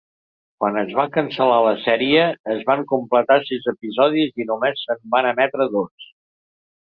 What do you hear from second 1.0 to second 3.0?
cancel·lar la sèrie, es van